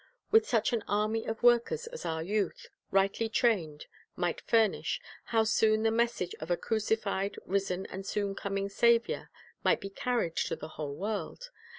[0.31, 3.85] With such an army of workers as our youth, rightly trained,
[4.15, 9.29] might furnish, how soon the message of a crucified, risen, and soon coming Saviour
[9.63, 11.51] might be carried to the whole world!